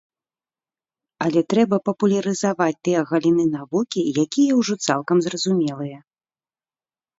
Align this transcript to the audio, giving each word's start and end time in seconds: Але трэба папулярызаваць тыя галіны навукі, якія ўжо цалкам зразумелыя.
Але 1.25 1.41
трэба 1.53 1.77
папулярызаваць 1.89 2.79
тыя 2.89 3.05
галіны 3.11 3.45
навукі, 3.57 4.07
якія 4.25 4.51
ўжо 4.63 4.81
цалкам 4.89 5.17
зразумелыя. 5.29 5.99